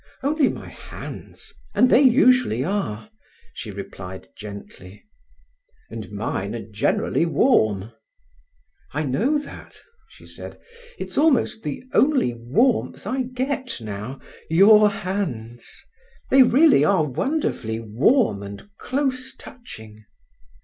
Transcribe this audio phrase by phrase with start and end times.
[0.23, 3.11] "Only my hands, and they usually are,"
[3.53, 5.03] she replied gently.
[5.91, 7.91] "And mine are generally warm."
[8.95, 9.77] "I know that,"
[10.09, 10.59] she said.
[10.97, 15.85] "It's almost the only warmth I get now—your hands.
[16.31, 20.03] They really are wonderfully warm and close touching."